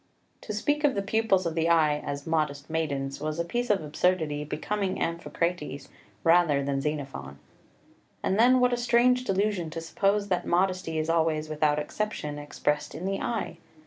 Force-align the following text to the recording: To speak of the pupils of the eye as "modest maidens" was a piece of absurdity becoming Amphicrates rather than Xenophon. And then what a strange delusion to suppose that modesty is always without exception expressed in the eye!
To 0.41 0.51
speak 0.51 0.83
of 0.83 0.95
the 0.95 1.03
pupils 1.03 1.45
of 1.45 1.53
the 1.53 1.69
eye 1.69 1.99
as 1.99 2.25
"modest 2.25 2.71
maidens" 2.71 3.21
was 3.21 3.37
a 3.37 3.45
piece 3.45 3.69
of 3.69 3.83
absurdity 3.83 4.43
becoming 4.43 4.99
Amphicrates 4.99 5.89
rather 6.23 6.63
than 6.63 6.81
Xenophon. 6.81 7.37
And 8.23 8.39
then 8.39 8.59
what 8.59 8.73
a 8.73 8.77
strange 8.77 9.25
delusion 9.25 9.69
to 9.69 9.79
suppose 9.79 10.29
that 10.29 10.47
modesty 10.47 10.97
is 10.97 11.07
always 11.07 11.49
without 11.49 11.77
exception 11.77 12.39
expressed 12.39 12.95
in 12.95 13.05
the 13.05 13.19
eye! 13.21 13.57